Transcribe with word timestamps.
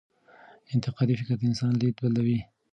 انتقادي 0.73 1.13
فکر 1.19 1.35
د 1.37 1.41
انسان 1.49 1.71
لید 1.81 1.95
بدلوي. 2.03 2.39